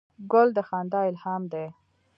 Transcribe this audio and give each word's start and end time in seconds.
ګل 0.31 0.49
د 0.57 0.59
خندا 0.67 1.01
الهام 1.09 1.43
دی. 1.53 1.65